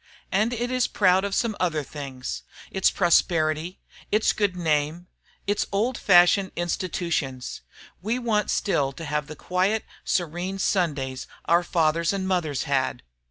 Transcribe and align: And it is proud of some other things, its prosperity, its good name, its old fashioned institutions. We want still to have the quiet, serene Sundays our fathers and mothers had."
And 0.31 0.51
it 0.51 0.71
is 0.71 0.87
proud 0.87 1.23
of 1.23 1.35
some 1.35 1.55
other 1.59 1.83
things, 1.83 2.41
its 2.71 2.89
prosperity, 2.89 3.79
its 4.11 4.33
good 4.33 4.55
name, 4.57 5.05
its 5.45 5.67
old 5.71 5.95
fashioned 5.95 6.53
institutions. 6.55 7.61
We 8.01 8.17
want 8.17 8.49
still 8.49 8.93
to 8.93 9.05
have 9.05 9.27
the 9.27 9.35
quiet, 9.35 9.85
serene 10.03 10.57
Sundays 10.57 11.27
our 11.45 11.61
fathers 11.61 12.13
and 12.13 12.27
mothers 12.27 12.63
had." 12.63 13.03